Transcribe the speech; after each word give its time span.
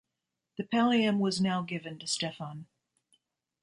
The 0.57 0.63
pallium 0.63 1.19
was 1.19 1.39
now 1.39 1.61
given 1.61 1.99
to 1.99 2.07
Stefan. 2.07 2.65